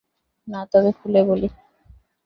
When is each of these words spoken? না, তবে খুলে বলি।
না, 0.47 0.59
তবে 0.71 0.91
খুলে 0.99 1.21
বলি। 1.29 1.47